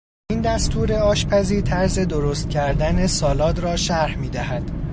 [0.31, 4.71] این دستور آشپزی طرز درست کردن سالاد را شرح میدهد.